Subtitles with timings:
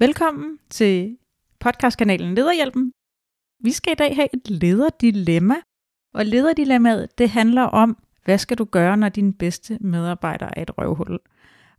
[0.00, 1.16] Velkommen til
[1.60, 2.92] podcastkanalen Lederhjælpen.
[3.64, 5.54] Vi skal i dag have et lederdilemma,
[6.14, 10.78] og lederdilemmaet det handler om, hvad skal du gøre, når din bedste medarbejder er et
[10.78, 11.18] røvhul?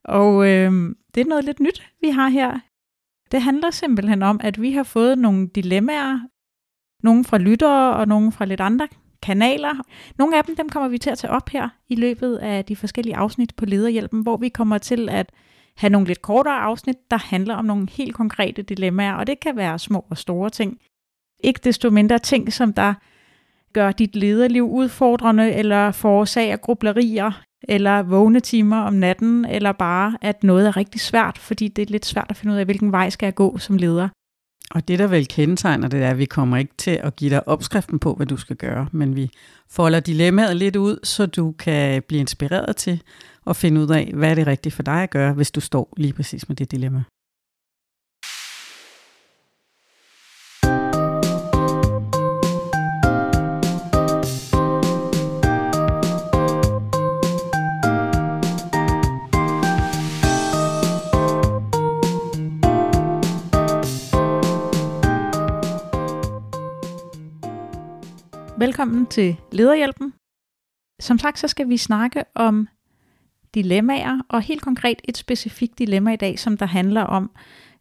[0.03, 2.59] Og øh, det er noget lidt nyt, vi har her.
[3.31, 6.19] Det handler simpelthen om, at vi har fået nogle dilemmaer,
[7.03, 8.87] nogle fra lyttere og nogle fra lidt andre
[9.21, 9.83] kanaler.
[10.17, 12.75] Nogle af dem, dem kommer vi til at tage op her i løbet af de
[12.75, 15.31] forskellige afsnit på Lederhjælpen, hvor vi kommer til at
[15.79, 19.55] have nogle lidt kortere afsnit, der handler om nogle helt konkrete dilemmaer, og det kan
[19.55, 20.77] være små og store ting.
[21.43, 22.93] Ikke desto mindre ting, som der
[23.73, 30.43] gør dit lederliv udfordrende, eller forårsager grublerier, eller vågne timer om natten, eller bare, at
[30.43, 33.09] noget er rigtig svært, fordi det er lidt svært at finde ud af, hvilken vej
[33.09, 34.09] skal jeg gå som leder.
[34.71, 37.47] Og det, der vel kendetegner det, er, at vi kommer ikke til at give dig
[37.47, 39.31] opskriften på, hvad du skal gøre, men vi
[39.69, 43.01] folder dilemmaet lidt ud, så du kan blive inspireret til
[43.47, 45.93] at finde ud af, hvad er det rigtigt for dig at gøre, hvis du står
[45.97, 47.03] lige præcis med det dilemma.
[68.79, 70.13] Velkommen til Lederhjælpen.
[70.99, 72.67] Som sagt, så skal vi snakke om
[73.55, 77.31] dilemmaer, og helt konkret et specifikt dilemma i dag, som der handler om,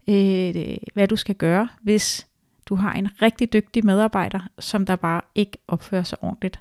[0.08, 2.26] øh, hvad du skal gøre, hvis
[2.66, 6.60] du har en rigtig dygtig medarbejder, som der bare ikke opfører sig ordentligt.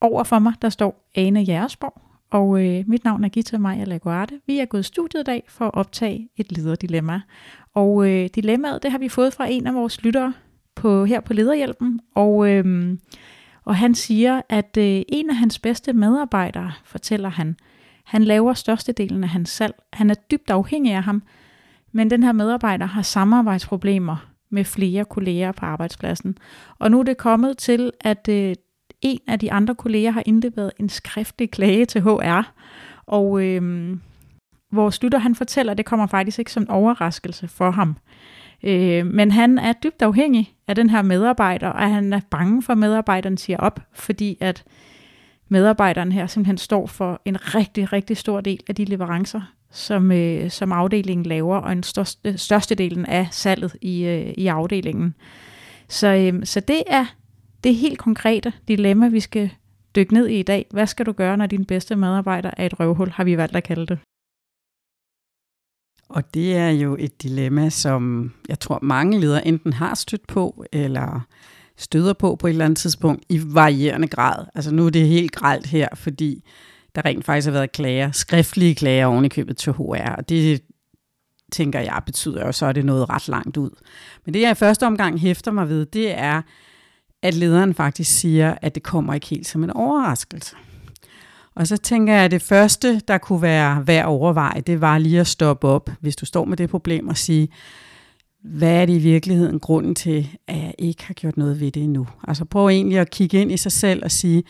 [0.00, 4.40] Over for mig, der står Ane Jægersborg, og øh, mit navn er Gita Maja Laguarte.
[4.46, 7.20] Vi er gået i studiet i dag for at optage et lederdilemma.
[7.74, 10.32] Og øh, dilemmaet, det har vi fået fra en af vores lyttere
[10.74, 13.00] på, her på Lederhjælpen, og, øhm,
[13.64, 17.56] og han siger, at øh, en af hans bedste medarbejdere, fortæller han,
[18.04, 19.74] han laver størstedelen af hans salg.
[19.92, 21.22] Han er dybt afhængig af ham,
[21.92, 26.38] men den her medarbejder har samarbejdsproblemer med flere kolleger på arbejdspladsen.
[26.78, 28.54] Og nu er det kommet til, at øh,
[29.00, 32.52] en af de andre kolleger har indleveret en skriftlig klage til HR,
[33.06, 33.96] og øh,
[34.72, 37.96] vores lytter han fortæller, at det kommer faktisk ikke som en overraskelse for ham.
[38.62, 42.72] Øh, men han er dybt afhængig af den her medarbejder, og han er bange for,
[42.72, 44.64] at medarbejderen siger op, fordi at
[45.48, 49.40] medarbejderen her simpelthen står for en rigtig, rigtig stor del af de leverancer,
[49.70, 54.46] som, øh, som afdelingen laver, og en største, øh, størstedelen af salget i, øh, i
[54.46, 55.14] afdelingen.
[55.88, 57.06] Så, øh, så det er
[57.64, 59.50] det helt konkrete dilemma, vi skal
[59.96, 60.66] dykke ned i i dag.
[60.70, 63.64] Hvad skal du gøre, når din bedste medarbejder er et røvhul, har vi valgt at
[63.64, 63.98] kalde det.
[66.12, 70.64] Og det er jo et dilemma, som jeg tror mange ledere enten har stødt på,
[70.72, 71.26] eller
[71.76, 74.46] støder på på et eller andet tidspunkt i varierende grad.
[74.54, 76.44] Altså nu er det helt gralt her, fordi
[76.94, 80.62] der rent faktisk har været klager, skriftlige klager oven i købet til HR, og det
[81.52, 83.70] tænker jeg betyder jo så, at det er noget ret langt ud.
[84.24, 86.42] Men det jeg i første omgang hæfter mig ved, det er,
[87.22, 90.56] at lederen faktisk siger, at det kommer ikke helt som en overraskelse.
[91.54, 94.98] Og så tænker jeg, at det første, der kunne være værd at overveje, det var
[94.98, 97.48] lige at stoppe op, hvis du står med det problem og sige,
[98.44, 101.82] hvad er det i virkeligheden grunden til, at jeg ikke har gjort noget ved det
[101.82, 102.06] endnu?
[102.28, 104.42] Altså prøv egentlig at kigge ind i sig selv og sige,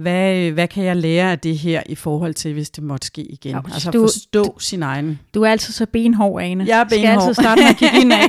[0.00, 3.22] hvad, hvad kan jeg lære af det her i forhold til, hvis det måtte ske
[3.22, 3.52] igen?
[3.52, 5.20] Ja, altså du, forstå du, sin egen...
[5.34, 6.64] Du er altid så benhård, Ane.
[6.68, 7.20] Jeg er benhård.
[7.20, 8.28] Skal altid starte med at kigge ind af.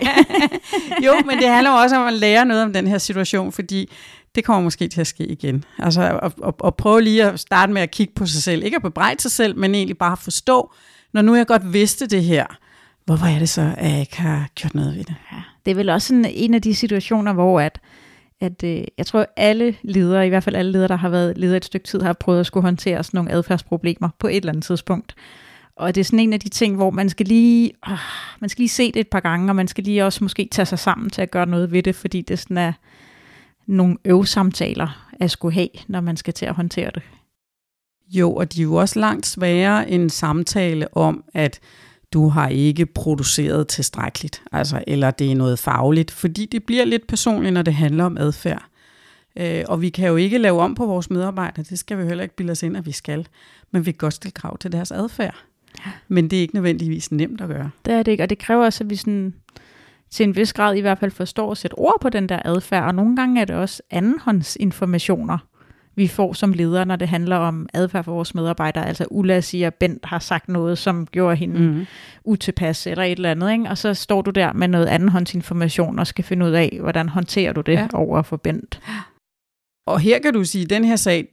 [1.06, 3.90] jo, men det handler også om at lære noget om den her situation, fordi
[4.36, 5.64] det kommer måske til at ske igen.
[5.80, 8.64] Altså at, at, at prøve lige at starte med at kigge på sig selv.
[8.64, 10.72] Ikke at bebrejde sig selv, men egentlig bare forstå,
[11.14, 12.46] når nu jeg godt vidste det her,
[13.06, 15.16] hvorfor er det så, at jeg ikke har gjort noget ved det?
[15.32, 17.80] Ja, det er vel også sådan en af de situationer, hvor at,
[18.42, 21.58] at øh, jeg tror, alle ledere, i hvert fald alle ledere, der har været leder
[21.58, 24.64] et stykke tid, har prøvet at skulle håndtere sådan nogle adfærdsproblemer på et eller andet
[24.64, 25.16] tidspunkt.
[25.76, 27.98] Og det er sådan en af de ting, hvor man skal lige, øh,
[28.40, 30.66] man skal lige se det et par gange, og man skal lige også måske tage
[30.66, 32.74] sig sammen til at gøre noget ved det, fordi det sådan er
[33.72, 37.02] nogle øvsamtaler at skulle have, når man skal til at håndtere det.
[38.08, 41.60] Jo, og de er jo også langt sværere en samtale om, at
[42.14, 47.08] du har ikke produceret tilstrækkeligt, altså, eller det er noget fagligt, fordi det bliver lidt
[47.08, 48.66] personligt, når det handler om adfærd.
[49.36, 52.24] Øh, og vi kan jo ikke lave om på vores medarbejdere, det skal vi heller
[52.24, 53.28] ikke bilde os ind, at vi skal,
[53.72, 55.36] men vi kan godt stille krav til deres adfærd.
[55.86, 55.92] Ja.
[56.08, 57.70] Men det er ikke nødvendigvis nemt at gøre.
[57.86, 59.34] Det er det ikke, og det kræver også, at vi sådan,
[60.12, 62.84] til en vis grad i hvert fald forstår at sætte ord på den der adfærd,
[62.84, 65.38] og nogle gange er det også andenhåndsinformationer,
[65.96, 68.88] vi får som ledere, når det handler om adfærd for vores medarbejdere.
[68.88, 71.86] Altså Ulla siger, at Bent har sagt noget, som gjorde hende mm.
[72.24, 73.52] utilpas eller et eller andet.
[73.52, 73.70] Ikke?
[73.70, 77.54] Og så står du der med noget andenhåndsinformation og skal finde ud af, hvordan håndterer
[77.54, 77.88] du det ja.
[77.94, 78.82] over for Bent.
[79.88, 81.28] Og her kan du sige, at den her sag,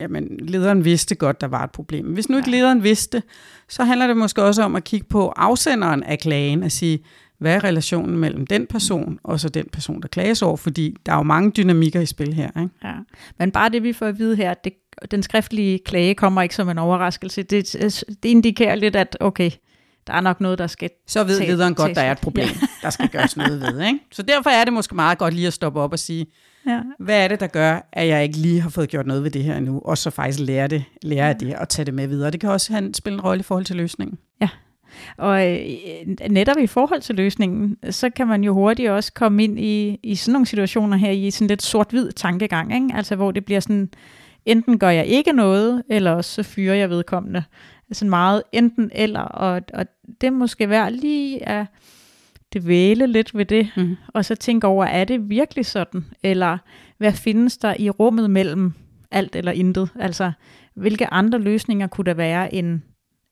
[0.00, 2.06] jamen, lederen vidste godt, der var et problem.
[2.06, 3.22] Hvis nu ikke lederen vidste,
[3.68, 7.04] så handler det måske også om at kigge på afsenderen af klagen, og sige,
[7.44, 11.12] hvad er relationen mellem den person og så den person, der klages over, fordi der
[11.12, 12.48] er jo mange dynamikker i spil her.
[12.60, 12.74] Ikke?
[12.84, 12.94] Ja.
[13.38, 14.72] Men bare det, vi får at vide her, det,
[15.10, 17.42] den skriftlige klage kommer ikke som en overraskelse.
[17.42, 17.72] Det,
[18.22, 19.50] det indikerer lidt, at okay,
[20.06, 22.66] der er nok noget, der skal Så ved lederen godt, der er et problem, ja.
[22.82, 23.86] der skal gøres noget ved.
[23.86, 23.98] Ikke?
[24.12, 26.26] Så derfor er det måske meget godt lige at stoppe op og sige,
[26.66, 26.80] ja.
[26.98, 29.44] hvad er det, der gør, at jeg ikke lige har fået gjort noget ved det
[29.44, 32.30] her nu, og så faktisk lære, det, lære af det og tage det med videre.
[32.30, 34.18] Det kan også have, spille en rolle i forhold til løsningen.
[34.40, 34.48] Ja,
[35.16, 35.58] og øh,
[36.30, 40.14] netop i forhold til løsningen, så kan man jo hurtigt også komme ind i, i
[40.14, 42.88] sådan nogle situationer her, i sådan lidt sort-hvid tankegang, ikke?
[42.94, 43.88] altså hvor det bliver sådan,
[44.46, 47.44] enten gør jeg ikke noget, eller også så fyrer jeg vedkommende.
[47.92, 49.86] Sådan meget enten eller, og, og
[50.20, 51.66] det måske værd lige at
[52.62, 53.96] væle lidt ved det, mm.
[54.08, 56.04] og så tænke over, er det virkelig sådan?
[56.22, 56.58] Eller
[56.98, 58.72] hvad findes der i rummet mellem
[59.10, 59.88] alt eller intet?
[60.00, 60.32] Altså,
[60.74, 62.80] hvilke andre løsninger kunne der være end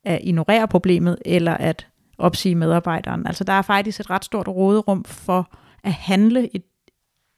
[0.04, 1.86] at ignorere problemet, eller at
[2.18, 3.26] opsige medarbejderen.
[3.26, 5.52] Altså der er faktisk et ret stort råderum for
[5.84, 6.62] at handle et,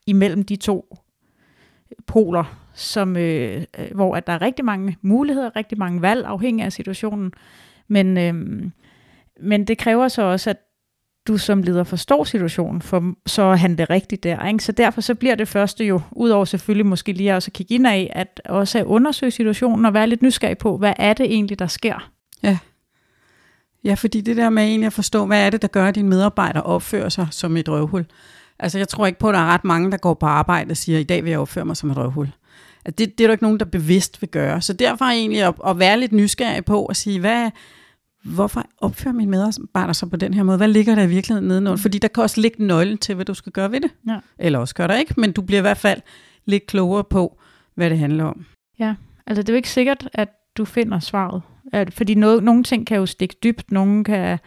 [0.06, 0.96] imellem de to
[2.06, 2.44] poler,
[2.75, 3.62] som, øh,
[3.94, 7.32] hvor at der er rigtig mange muligheder, rigtig mange valg, afhængig af situationen.
[7.88, 8.34] Men, øh,
[9.40, 10.56] men det kræver så også, at
[11.28, 14.46] du som leder forstår situationen, for så at handle rigtigt der.
[14.49, 14.64] Ikke?
[14.64, 17.87] Så derfor så bliver det første jo, udover selvfølgelig måske lige også at kigge ind
[17.87, 21.58] af, at også at undersøge situationen og være lidt nysgerrig på, hvad er det egentlig,
[21.58, 22.10] der sker?
[22.44, 22.58] Ja.
[23.85, 26.08] Ja, fordi det der med egentlig at forstå, hvad er det, der gør, at dine
[26.08, 28.06] medarbejdere opfører sig som et røvhul.
[28.58, 30.76] Altså, jeg tror ikke på, at der er ret mange, der går på arbejde og
[30.76, 32.29] siger, i dag vil jeg opføre mig som et røvhul.
[32.85, 34.61] At det, det er der ikke nogen, der bevidst vil gøre.
[34.61, 37.50] Så derfor er egentlig at, at være lidt nysgerrig på at sige, hvad,
[38.25, 40.56] hvorfor opfører mine medarbejdere sig på den her måde?
[40.56, 41.76] Hvad ligger der i virkeligheden nedenunder?
[41.76, 43.91] Fordi der kan også ligge nøglen til, hvad du skal gøre ved det.
[44.08, 44.19] Ja.
[44.38, 46.00] Eller også gør der ikke, men du bliver i hvert fald
[46.44, 47.38] lidt klogere på,
[47.75, 48.46] hvad det handler om.
[48.79, 48.94] Ja,
[49.26, 51.43] altså det er jo ikke sikkert, at du finder svaret.
[51.90, 54.38] Fordi no, nogle ting kan jo stikke dybt, nogle kan,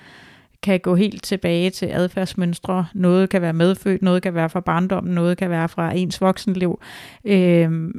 [0.64, 5.16] kan gå helt tilbage til adfærdsmønstre, noget kan være medfødt, noget kan være fra barndommen,
[5.16, 6.80] noget kan være fra ens voksenliv.
[7.26, 7.92] Øhm,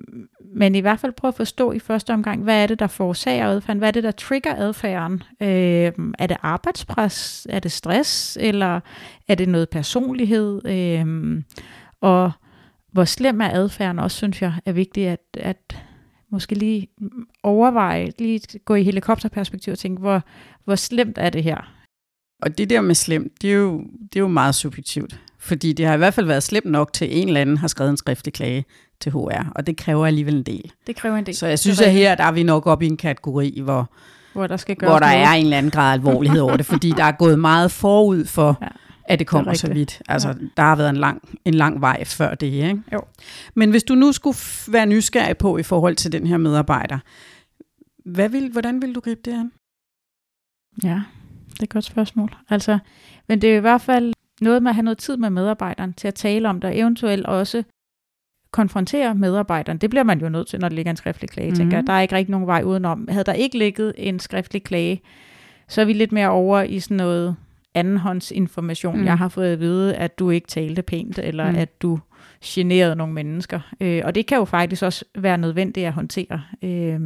[0.55, 3.47] men i hvert fald prøv at forstå i første omgang, hvad er det, der forårsager
[3.47, 3.79] adfærden?
[3.79, 5.23] Hvad er det, der trigger adfærden?
[5.41, 7.47] Øhm, er det arbejdspres?
[7.51, 8.39] Er det stress?
[8.41, 8.81] Eller
[9.29, 10.67] er det noget personlighed?
[10.67, 11.45] Øhm,
[12.01, 12.33] og
[12.93, 15.83] hvor slem er adfærden også, synes jeg, er vigtigt, at, at
[16.33, 16.89] måske lige
[17.43, 20.23] overveje, lige gå i helikopterperspektiv og tænke, hvor,
[20.65, 21.75] hvor slemt er det her?
[22.43, 25.21] Og det der med slemt, det er jo, det er jo meget subjektivt.
[25.39, 27.91] Fordi det har i hvert fald været slemt nok til, en eller anden har skrevet
[27.91, 28.65] en skriftlig klage
[29.01, 30.73] til HR, og det kræver alligevel en del.
[30.87, 31.37] Det kræver en del.
[31.37, 33.91] Så jeg synes, at her der er vi nok op i en kategori, hvor,
[34.33, 37.05] hvor der, skal hvor der er en eller anden grad alvorlighed over det, fordi der
[37.05, 38.69] er gået meget forud for, ja
[39.09, 40.03] at det kommer det så vidt.
[40.09, 40.35] Altså, ja.
[40.57, 42.83] der har været en lang, en lang vej før det, ikke?
[42.93, 43.01] Jo.
[43.55, 44.37] Men hvis du nu skulle
[44.69, 46.99] være nysgerrig på i forhold til den her medarbejder,
[48.05, 49.53] hvad vil, hvordan vil du gribe det an?
[50.83, 51.03] Ja,
[51.51, 52.35] det er et godt spørgsmål.
[52.51, 52.79] Altså,
[53.29, 56.09] men det er i hvert fald noget med at have noget tid med medarbejderen til
[56.09, 57.63] at tale om det, og eventuelt også
[58.51, 59.79] konfrontere medarbejderen.
[59.79, 61.57] Det bliver man jo nødt til, når der ligger en skriftlig klage, mm-hmm.
[61.57, 61.83] tænker jeg.
[61.83, 61.87] Mhm.
[61.87, 63.09] Der er ikke rigtig nogen vej udenom.
[63.11, 65.01] Havde der ikke ligget en skriftlig klage,
[65.69, 67.37] så er vi lidt mere over i sådan noget
[67.75, 68.99] andenhåndsinformation.
[68.99, 69.05] Mm.
[69.05, 71.57] Jeg har fået at vide, at du ikke talte pænt, eller mm.
[71.57, 71.99] at du
[72.45, 73.61] generede nogle mennesker.
[73.81, 76.43] Øh, og det kan jo faktisk også være nødvendigt at håndtere.
[76.63, 77.01] Øh,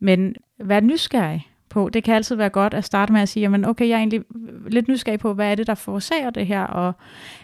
[0.00, 0.34] men
[0.64, 3.88] vær nysgerrig på, det kan altid være godt at starte med at sige, jamen okay,
[3.88, 4.22] jeg er egentlig
[4.70, 6.92] lidt nysgerrig på, hvad er det, der forårsager det her, og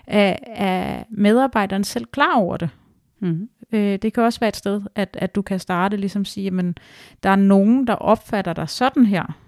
[0.06, 2.70] er, er medarbejderen selv klar over det?
[3.20, 3.48] Mm.
[3.72, 6.78] Øh, det kan også være et sted, at, at du kan starte, ligesom sige, jamen
[7.22, 9.38] der er nogen, der opfatter dig sådan her,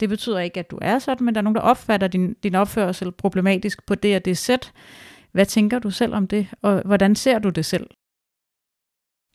[0.00, 2.54] det betyder ikke, at du er sådan, men der er nogen, der opfatter din, din
[2.54, 4.72] opførsel problematisk på det og det sæt.
[5.32, 7.86] Hvad tænker du selv om det, og hvordan ser du det selv?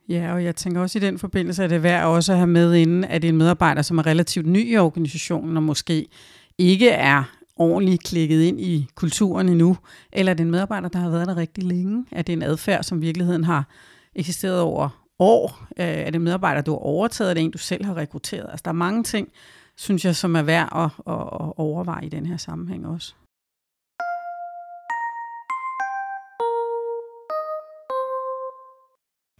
[0.10, 2.48] Ja, og jeg tænker også i den forbindelse, at det er værd også at have
[2.48, 6.08] med inden, at det er en medarbejder, som er relativt ny i organisationen, og måske
[6.58, 7.24] ikke er
[7.56, 9.78] ordentligt klikket ind i kulturen endnu,
[10.14, 12.06] eller er en medarbejder, der har været der rigtig længe?
[12.12, 13.70] at det er en adfærd, som virkeligheden har
[14.16, 15.68] eksisteret over år?
[15.80, 17.30] Øh, er det en medarbejder, du har overtaget?
[17.30, 18.48] Er det en, du selv har rekrutteret?
[18.50, 19.30] Altså, der er mange ting,
[19.77, 23.15] synes jeg, som er værd at, at overveje i den her sammenhæng også.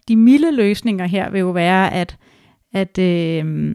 [0.08, 2.18] De milde løsninger her vil jo være at,
[2.72, 3.74] at øh,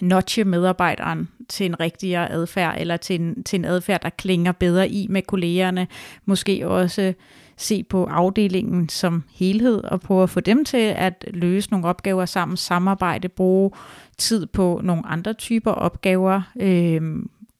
[0.00, 4.88] notche medarbejderen til en rigtigere adfærd, eller til en, til en adfærd, der klinger bedre
[4.88, 5.88] i med kollegerne.
[6.24, 7.14] Måske også
[7.56, 12.24] se på afdelingen som helhed, og prøve at få dem til at løse nogle opgaver
[12.24, 13.70] sammen, samarbejde, bruge
[14.18, 17.02] tid på nogle andre typer opgaver, øh,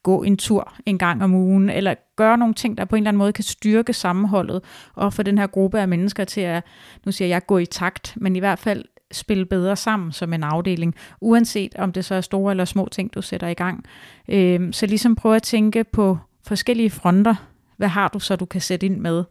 [0.03, 3.11] gå en tur en gang om ugen, eller gøre nogle ting, der på en eller
[3.11, 4.63] anden måde kan styrke sammenholdet,
[4.95, 6.65] og få den her gruppe af mennesker til at,
[7.05, 10.43] nu siger jeg, gå i takt, men i hvert fald spille bedre sammen som en
[10.43, 13.85] afdeling, uanset om det så er store eller små ting, du sætter i gang.
[14.29, 17.35] Øh, så ligesom prøve at tænke på forskellige fronter.
[17.77, 19.25] Hvad har du så, du kan sætte ind med?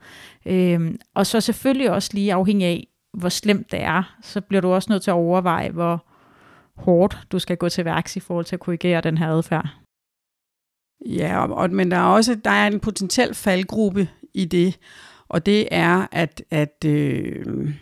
[0.46, 4.74] Øhm, og så selvfølgelig også lige afhængig af, hvor slemt det er, så bliver du
[4.74, 6.06] også nødt til at overveje, hvor
[6.76, 9.68] hårdt du skal gå til værks i forhold til at korrigere den her adfærd.
[11.06, 14.80] Ja, og, men der er også der er en potentiel faldgruppe i det,
[15.28, 17.74] og det er, at, at øh,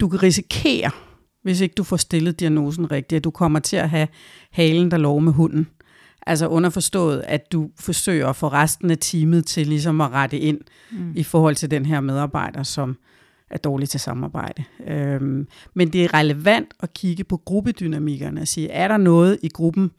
[0.00, 0.90] du kan risikere,
[1.42, 4.08] hvis ikke du får stillet diagnosen rigtigt, at du kommer til at have
[4.50, 5.68] halen, der lov med hunden.
[6.26, 10.60] Altså underforstået, at du forsøger at få resten af teamet til ligesom at rette ind
[10.92, 11.12] mm.
[11.16, 12.96] i forhold til den her medarbejder, som
[13.50, 14.64] er dårlig til samarbejde.
[14.86, 19.48] Øhm, men det er relevant at kigge på gruppedynamikkerne og sige, er der noget i
[19.48, 19.90] gruppen,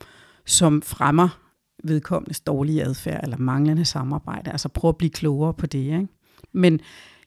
[0.46, 1.40] som fremmer
[1.84, 4.52] vedkommendes dårlige adfærd eller manglende samarbejde?
[4.52, 5.80] Altså prøv at blive klogere på det.
[5.80, 6.08] Ikke?
[6.54, 6.80] Men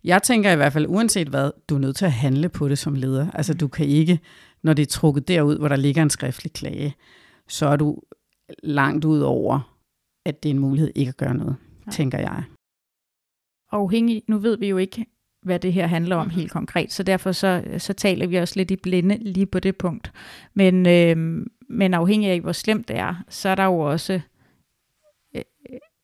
[0.05, 2.79] jeg tænker i hvert fald, uanset hvad, du er nødt til at handle på det
[2.79, 3.31] som leder.
[3.31, 4.19] Altså du kan ikke,
[4.63, 6.95] når det er trukket derud, hvor der ligger en skriftlig klage,
[7.49, 7.99] så er du
[8.63, 9.79] langt ud over,
[10.27, 11.91] at det er en mulighed ikke at gøre noget, ja.
[11.91, 12.45] tænker jeg.
[13.73, 15.07] Afhængig, nu ved vi jo ikke,
[15.43, 18.71] hvad det her handler om helt konkret, så derfor så, så taler vi også lidt
[18.71, 20.13] i blinde lige på det punkt.
[20.55, 24.21] Men, øh, men afhængig af, hvor slemt det er, så er der jo også
[25.37, 25.43] øh,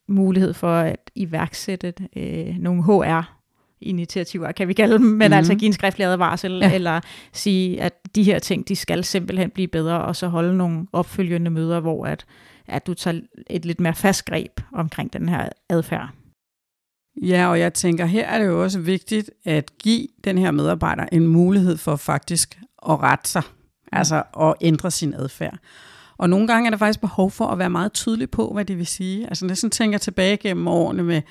[0.09, 3.40] mulighed for at iværksætte øh, nogle HR
[3.83, 5.33] initiativer, kan vi kalde dem, men mm-hmm.
[5.33, 6.75] altså give en skriftlig advarsel, ja.
[6.75, 7.01] eller
[7.33, 11.51] sige, at de her ting, de skal simpelthen blive bedre, og så holde nogle opfølgende
[11.51, 12.27] møder, hvor at,
[12.67, 13.21] at du tager
[13.51, 16.09] et lidt mere fast greb omkring den her adfærd.
[17.23, 21.07] Ja, og jeg tænker, her er det jo også vigtigt at give den her medarbejder
[21.13, 22.59] en mulighed for faktisk
[22.89, 23.89] at rette sig, mm.
[23.99, 25.59] altså at ændre sin adfærd.
[26.19, 28.79] Og nogle gange er der faktisk behov for at være meget tydelig på, hvad det
[28.79, 29.27] vil sige.
[29.27, 31.23] Altså jeg sådan tænker tilbage gennem årene med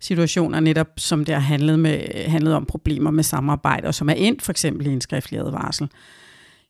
[0.00, 4.14] situationer, netop som det har handlet, med, handlet om problemer med samarbejde, og som er
[4.14, 5.88] endt for eksempel i en skriftlig advarsel.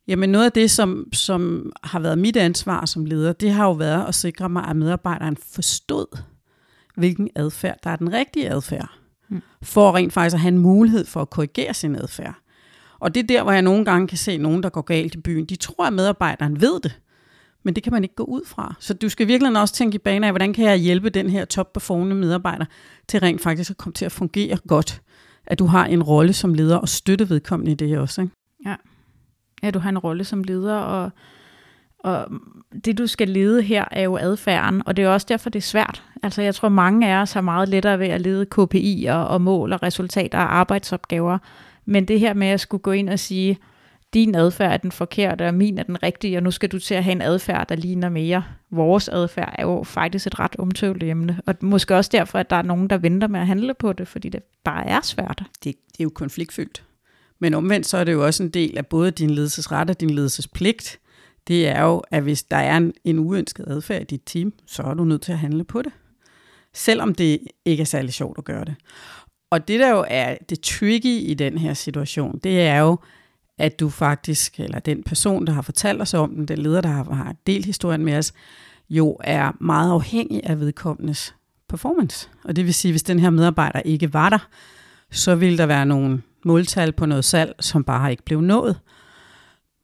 [0.09, 3.73] Jamen noget af det, som, som har været mit ansvar som leder, det har jo
[3.73, 6.19] været at sikre mig, at medarbejderen forstod,
[6.97, 8.91] hvilken adfærd, der er den rigtige adfærd,
[9.29, 9.43] mm.
[9.63, 12.35] for rent faktisk at have en mulighed for at korrigere sin adfærd.
[13.01, 15.21] Og det er der, hvor jeg nogle gange kan se nogen, der går galt i
[15.21, 15.45] byen.
[15.45, 17.01] De tror, at medarbejderen ved det,
[17.63, 18.75] men det kan man ikke gå ud fra.
[18.81, 21.45] Så du skal virkelig også tænke i baner af, hvordan kan jeg hjælpe den her
[21.45, 22.65] top-performende medarbejder
[23.09, 25.03] til rent faktisk at komme til at fungere godt.
[25.47, 28.21] At du har en rolle som leder og støtte vedkommende i det også.
[28.21, 28.33] Ikke?
[28.67, 28.75] Ja.
[29.63, 31.11] ja, du har en rolle som leder, og,
[31.99, 32.29] og
[32.85, 35.63] det du skal lede her er jo adfærden, og det er også derfor, det er
[35.63, 36.05] svært.
[36.23, 39.73] Altså jeg tror, mange af os har meget lettere ved at lede KPI'er og mål
[39.73, 41.39] og resultater og arbejdsopgaver,
[41.85, 43.59] men det her med at skulle gå ind og sige,
[44.15, 46.95] din adfærd er den forkerte, og min er den rigtige, og nu skal du til
[46.95, 48.45] at have en adfærd, der ligner mere.
[48.71, 52.57] Vores adfærd er jo faktisk et ret omtøvlet emne, og måske også derfor, at der
[52.57, 55.43] er nogen, der venter med at handle på det, fordi det bare er svært.
[55.65, 56.85] Det, det er jo konfliktfyldt.
[57.39, 60.11] Men omvendt så er det jo også en del af både din ledelsesret og din
[60.11, 61.01] ledelsespligt.
[61.49, 64.83] Det er jo, at hvis der er en, en uønsket adfærd i dit team, så
[64.83, 65.93] er du nødt til at handle på det.
[66.75, 68.75] Selvom det ikke er særlig sjovt at gøre det.
[69.51, 72.99] Og det der jo er det tricky i den her situation, det er jo,
[73.59, 76.89] at du faktisk, eller den person, der har fortalt os om den, den leder, der
[76.89, 78.33] har, har delt historien med os,
[78.91, 81.35] jo er meget afhængig af vedkommendes
[81.69, 82.29] performance.
[82.45, 84.49] Og det vil sige, hvis den her medarbejder ikke var der,
[85.11, 88.81] så ville der være nogle måltal på noget salg, som bare ikke blev nået.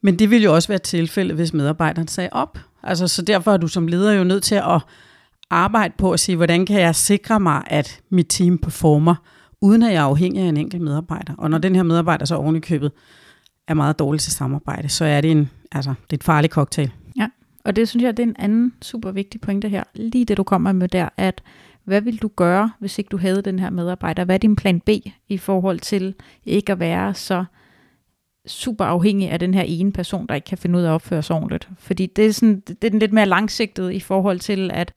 [0.03, 2.59] Men det ville jo også være tilfældet, hvis medarbejderen sagde op.
[2.83, 4.81] Altså, så derfor er du som leder jo nødt til at
[5.51, 9.15] arbejde på at sige, hvordan kan jeg sikre mig, at mit team performer,
[9.61, 11.35] uden at jeg er afhængig af en enkelt medarbejder.
[11.39, 12.93] Og når den her medarbejder så ovenikøbet købet
[13.69, 16.93] er meget dårlig til samarbejde, så er det en, altså, det er et farligt cocktail.
[17.17, 17.29] Ja,
[17.65, 19.85] og det synes jeg, det er en anden super vigtig pointe her.
[19.95, 21.43] Lige det, du kommer med der, at
[21.85, 24.25] hvad vil du gøre, hvis ikke du havde den her medarbejder?
[24.25, 24.89] Hvad er din plan B
[25.29, 27.45] i forhold til ikke at være så
[28.47, 31.23] super afhængig af den her ene person, der ikke kan finde ud af at opføre
[31.23, 31.69] sig ordentligt?
[31.79, 34.93] Fordi det er, sådan, det er den lidt mere langsigtet i forhold til at,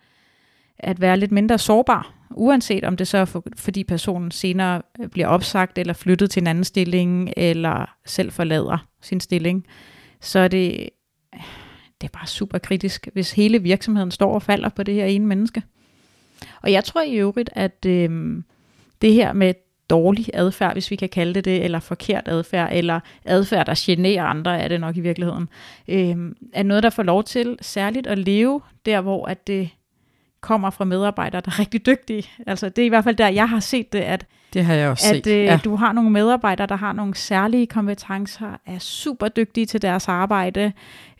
[0.79, 5.09] at være lidt mindre sårbar uanset om det så er for, fordi personen senere øh,
[5.09, 9.65] bliver opsagt eller flyttet til en anden stilling, eller selv forlader sin stilling,
[10.21, 10.89] så er det,
[12.01, 15.25] det er bare super kritisk, hvis hele virksomheden står og falder på det her ene
[15.25, 15.63] menneske.
[16.61, 18.43] Og jeg tror i øvrigt, at øh,
[19.01, 19.53] det her med
[19.89, 24.23] dårlig adfærd, hvis vi kan kalde det det, eller forkert adfærd, eller adfærd, der generer
[24.23, 25.49] andre, er det nok i virkeligheden,
[25.87, 29.69] øh, er noget, der får lov til særligt at leve der, hvor at det
[30.41, 32.23] kommer fra medarbejdere, der er rigtig dygtige.
[32.47, 34.89] Altså det er i hvert fald der, jeg har set det, at, det har jeg
[34.89, 35.33] også at set.
[35.33, 35.59] Øh, ja.
[35.63, 40.71] du har nogle medarbejdere, der har nogle særlige kompetencer, er super dygtige til deres arbejde,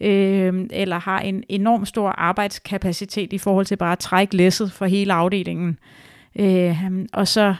[0.01, 4.85] øh, eller har en enorm stor arbejdskapacitet i forhold til bare at trække læsset for
[4.85, 5.79] hele afdelingen.
[6.35, 6.83] Øh,
[7.13, 7.55] og så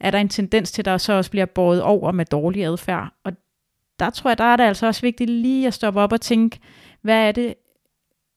[0.00, 3.08] er der en tendens til, at der så også bliver båret over med dårlig adfærd,
[3.24, 3.32] og
[3.98, 6.58] der tror jeg, der er det altså også vigtigt lige at stoppe op og tænke,
[7.02, 7.54] hvad er det,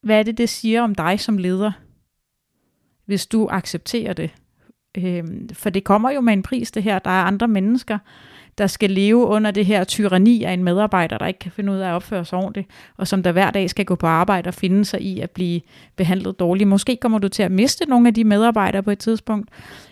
[0.04, 1.72] hvad er det, det siger om dig som leder,
[3.06, 4.30] hvis du accepterer det.
[4.98, 7.00] Øh, for det kommer jo med en pris, det her.
[7.00, 7.98] Der er andre mennesker,
[8.58, 11.78] der skal leve under det her tyranni af en medarbejder, der ikke kan finde ud
[11.78, 14.54] af at opføre sig ordentligt, og som der hver dag skal gå på arbejde og
[14.54, 15.62] finde sig i at blive
[15.96, 16.68] behandlet dårligt.
[16.68, 19.50] Måske kommer du til at miste nogle af de medarbejdere på et tidspunkt,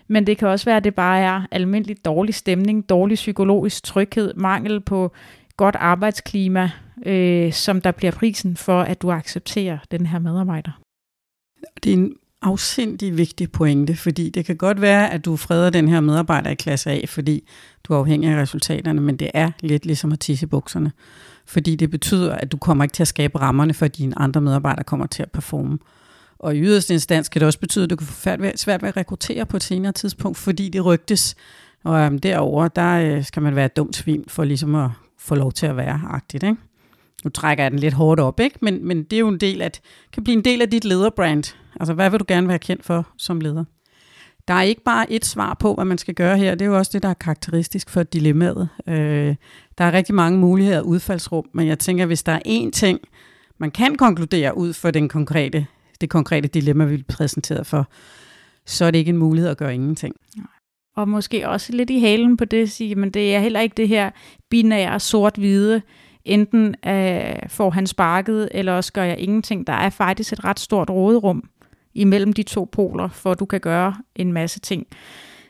[0.07, 4.33] men det kan også være, at det bare er almindelig dårlig stemning, dårlig psykologisk tryghed,
[4.33, 5.11] mangel på
[5.57, 6.71] godt arbejdsklima,
[7.05, 10.71] øh, som der bliver prisen for, at du accepterer den her medarbejder.
[11.83, 12.13] Det er en
[12.43, 16.55] afsindig vigtig pointe, fordi det kan godt være, at du freder den her medarbejder i
[16.55, 17.47] klasse A, fordi
[17.83, 20.91] du er afhængig af resultaterne, men det er lidt ligesom at tisse i bukserne.
[21.45, 24.41] Fordi det betyder, at du kommer ikke til at skabe rammerne for, at dine andre
[24.41, 25.77] medarbejdere kommer til at performe.
[26.39, 28.13] Og i yderste instans kan det også betyde, at du kan få
[28.55, 31.35] svært ved at rekruttere på et senere tidspunkt, fordi det rygtes.
[31.83, 35.35] Og øhm, derover der øh, skal man være et dumt svin for ligesom at få
[35.35, 36.43] lov til at være agtigt.
[36.43, 36.57] Ikke?
[37.23, 38.57] Nu trækker jeg den lidt hårdt op, ikke?
[38.61, 39.71] Men, men det er jo en del af,
[40.13, 41.55] kan blive en del af dit lederbrand.
[41.79, 43.63] Altså, hvad vil du gerne være kendt for som leder?
[44.47, 46.55] Der er ikke bare et svar på, hvad man skal gøre her.
[46.55, 48.69] Det er jo også det, der er karakteristisk for dilemmaet.
[48.87, 49.35] Øh,
[49.77, 52.99] der er rigtig mange muligheder og udfaldsrum, men jeg tænker, hvis der er én ting,
[53.57, 55.65] man kan konkludere ud for den konkrete,
[56.01, 57.87] det konkrete dilemma, vi vil præsenteret for,
[58.65, 60.15] så er det ikke en mulighed at gøre ingenting.
[60.95, 63.73] Og måske også lidt i halen på det at sige, men det er heller ikke
[63.77, 64.11] det her
[64.49, 65.81] binære sort-hvide,
[66.25, 69.67] enten øh, får han sparket, eller også gør jeg ingenting.
[69.67, 71.49] Der er faktisk et ret stort råderum
[71.93, 74.87] imellem de to poler, for at du kan gøre en masse ting.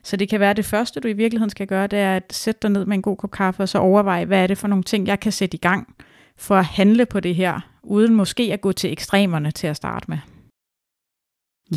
[0.04, 2.34] Så det kan være, at det første, du i virkeligheden skal gøre, det er at
[2.34, 4.68] sætte dig ned med en god kop kaffe, og så overveje, hvad er det for
[4.68, 5.96] nogle ting, jeg kan sætte i gang
[6.38, 10.06] for at handle på det her, uden måske at gå til ekstremerne til at starte
[10.08, 10.18] med.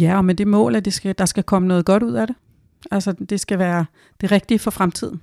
[0.00, 2.26] Ja, og med det mål, at det skal, der skal komme noget godt ud af
[2.26, 2.36] det.
[2.90, 3.84] Altså, det skal være
[4.20, 5.20] det rigtige for fremtiden.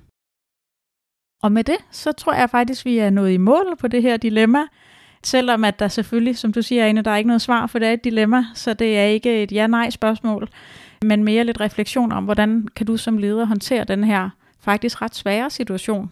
[1.44, 4.16] Og med det, så tror jeg faktisk, vi er nået i mål på det her
[4.16, 4.58] dilemma.
[5.22, 7.88] Selvom at der selvfølgelig, som du siger, Ane, der er ikke noget svar, for det
[7.88, 10.48] er et dilemma, så det er ikke et ja-nej-spørgsmål,
[11.02, 15.14] men mere lidt refleksion om, hvordan kan du som leder håndtere den her faktisk ret
[15.14, 16.10] svære situation.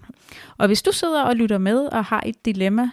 [0.59, 2.91] Og hvis du sidder og lytter med og har et dilemma,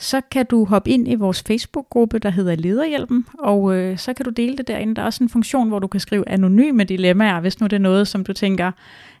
[0.00, 4.24] så kan du hoppe ind i vores Facebook-gruppe, der hedder Lederhjælpen, og øh, så kan
[4.24, 4.94] du dele det derinde.
[4.94, 7.80] Der er også en funktion, hvor du kan skrive anonyme dilemmaer, hvis nu det er
[7.80, 8.72] noget, som du tænker,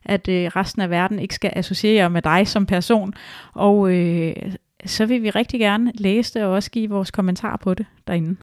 [0.04, 3.14] at øh, resten af verden ikke skal associere med dig som person.
[3.52, 4.34] Og øh,
[4.86, 8.36] så vil vi rigtig gerne læse det og også give vores kommentar på det derinde.